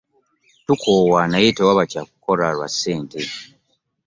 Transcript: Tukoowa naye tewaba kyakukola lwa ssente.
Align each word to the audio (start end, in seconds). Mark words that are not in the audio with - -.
Tukoowa 0.65 1.21
naye 1.31 1.47
tewaba 1.57 1.83
kyakukola 1.91 2.45
lwa 2.55 2.67
ssente. 2.73 3.21